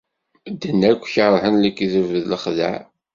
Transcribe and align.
Medden 0.49 0.81
akk 0.91 1.03
kerhen 1.13 1.55
lekdeb 1.63 2.07
d 2.23 2.23
lexdeɛ. 2.31 2.75